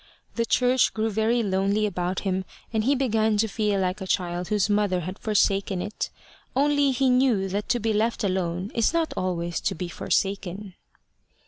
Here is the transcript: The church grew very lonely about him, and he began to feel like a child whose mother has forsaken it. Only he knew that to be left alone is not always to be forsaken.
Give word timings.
The 0.33 0.47
church 0.47 0.95
grew 0.95 1.11
very 1.11 1.43
lonely 1.43 1.85
about 1.85 2.21
him, 2.21 2.43
and 2.73 2.85
he 2.85 2.95
began 2.95 3.37
to 3.37 3.47
feel 3.47 3.79
like 3.79 4.01
a 4.01 4.07
child 4.07 4.47
whose 4.47 4.67
mother 4.67 5.01
has 5.01 5.13
forsaken 5.19 5.79
it. 5.79 6.09
Only 6.55 6.89
he 6.89 7.07
knew 7.07 7.47
that 7.49 7.69
to 7.69 7.79
be 7.79 7.93
left 7.93 8.23
alone 8.23 8.71
is 8.73 8.93
not 8.93 9.13
always 9.15 9.59
to 9.59 9.75
be 9.75 9.89
forsaken. 9.89 10.73